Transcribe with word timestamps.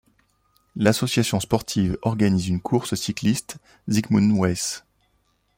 L'association 0.75 1.39
sportive 1.39 1.95
organise 2.01 2.47
une 2.47 2.59
course 2.59 2.95
cycliste 2.95 3.59
Zygmunt 3.87 4.35
Weiss. 4.35 4.83